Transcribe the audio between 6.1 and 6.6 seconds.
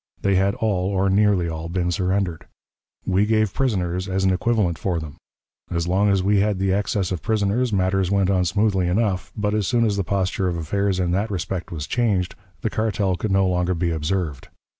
we had